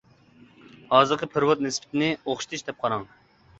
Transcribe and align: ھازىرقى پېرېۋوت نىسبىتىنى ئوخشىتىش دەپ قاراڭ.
ھازىرقى 0.93 1.29
پېرېۋوت 1.35 1.63
نىسبىتىنى 1.67 2.11
ئوخشىتىش 2.17 2.67
دەپ 2.71 2.83
قاراڭ. 2.83 3.09